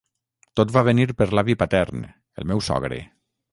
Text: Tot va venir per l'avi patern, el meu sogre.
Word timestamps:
Tot 0.59 0.73
va 0.77 0.83
venir 0.87 1.05
per 1.19 1.27
l'avi 1.39 1.57
patern, 1.65 2.03
el 2.43 2.51
meu 2.53 2.67
sogre. 2.71 3.01